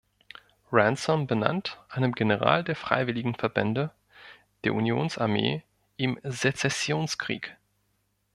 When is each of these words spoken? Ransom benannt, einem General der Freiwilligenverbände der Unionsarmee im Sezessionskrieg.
Ransom 0.71 1.27
benannt, 1.27 1.77
einem 1.89 2.13
General 2.13 2.63
der 2.63 2.75
Freiwilligenverbände 2.75 3.91
der 4.63 4.73
Unionsarmee 4.73 5.61
im 5.97 6.19
Sezessionskrieg. 6.23 7.55